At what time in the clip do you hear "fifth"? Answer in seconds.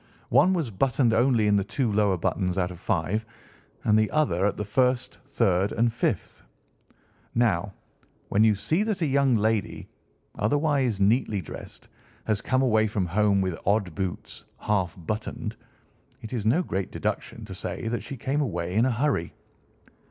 5.93-6.41